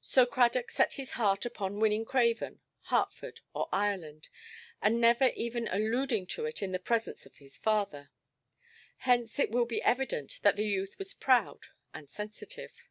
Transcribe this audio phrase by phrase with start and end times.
[0.00, 4.30] So Cradock set his heart upon winning Craven, Hertford, or Ireland,
[4.80, 8.10] and never even alluding to it in the presence of his father.
[9.00, 12.88] Hence it will be evident that the youth was proud and sensitive.